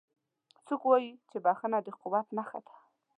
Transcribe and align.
څوک 0.67 0.81
وایي 0.87 1.11
چې 1.29 1.37
بښنه 1.45 1.79
د 1.83 1.87
قوت 2.01 2.27
نښه 2.37 2.59
ده 2.65 2.73